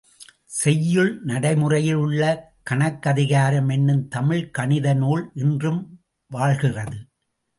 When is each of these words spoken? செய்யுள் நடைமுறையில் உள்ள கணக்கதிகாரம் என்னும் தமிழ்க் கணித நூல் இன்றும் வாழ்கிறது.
செய்யுள் 0.45 1.19
நடைமுறையில் 1.23 1.95
உள்ள 1.95 2.21
கணக்கதிகாரம் 2.69 3.71
என்னும் 3.71 4.07
தமிழ்க் 4.07 4.53
கணித 4.53 4.93
நூல் 4.93 5.31
இன்றும் 5.33 5.99
வாழ்கிறது. 6.31 6.97